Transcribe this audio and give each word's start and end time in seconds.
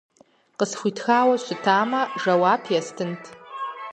Къысхуитхауэ 0.57 1.35
щытамэ, 1.43 2.01
жэуап 2.21 2.63
естынт. 2.79 3.23